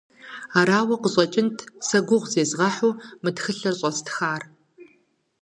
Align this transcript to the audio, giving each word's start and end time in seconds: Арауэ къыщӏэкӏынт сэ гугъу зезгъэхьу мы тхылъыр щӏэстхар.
Арауэ 0.59 0.95
къыщӏэкӏынт 1.01 1.57
сэ 1.87 1.99
гугъу 2.07 2.29
зезгъэхьу 2.31 2.99
мы 3.21 3.29
тхылъыр 3.35 3.75
щӏэстхар. 3.79 4.41